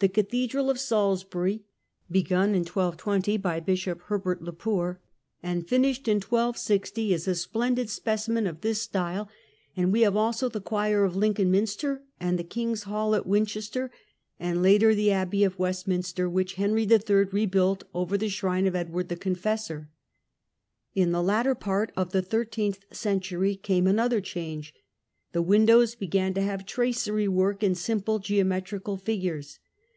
The 0.00 0.08
cathedral 0.08 0.70
of 0.70 0.76
^sbury, 0.76 1.62
begun 2.08 2.50
in 2.50 2.60
1220, 2.60 3.36
by 3.38 3.58
Bishop 3.58 4.00
Herbert 4.02 4.40
le 4.40 4.52
Poer, 4.52 5.00
and 5.42 5.66
finished 5.68 6.06
in 6.06 6.18
1260, 6.18 7.12
is 7.12 7.26
a 7.26 7.34
splendid 7.34 7.90
specimen 7.90 8.46
of 8.46 8.60
this 8.60 8.80
style; 8.80 9.28
and 9.76 9.92
we 9.92 10.02
have 10.02 10.14
also 10.16 10.48
the 10.48 10.60
choir 10.60 11.02
of 11.02 11.16
Lincoln 11.16 11.50
Minster, 11.50 12.04
and 12.20 12.38
the 12.38 12.44
king's 12.44 12.84
hall 12.84 13.16
at 13.16 13.26
Winchester, 13.26 13.90
and 14.38 14.62
later 14.62 14.94
the 14.94 15.10
abbey 15.10 15.42
of 15.42 15.58
Westminster, 15.58 16.30
which 16.30 16.54
Henry 16.54 16.84
III. 16.86 17.24
rebuilt 17.32 17.82
over 17.92 18.16
the 18.16 18.28
shrine 18.28 18.68
of 18.68 18.76
Edward 18.76 19.08
the 19.08 19.16
Confessor. 19.16 19.90
In 20.94 21.10
the 21.10 21.24
latter 21.24 21.56
part 21.56 21.90
of 21.96 22.12
the 22.12 22.22
thirteenth 22.22 22.78
century 22.92 23.56
came 23.56 23.88
another 23.88 24.20
change. 24.20 24.74
The 25.32 25.42
windows 25.42 25.96
b^an 25.96 26.36
to 26.36 26.42
have 26.42 26.64
tracery 26.66 27.26
work 27.26 27.64
in 27.64 27.74
simple 27.74 28.20
geometrical 28.20 28.96
figures. 28.96 29.58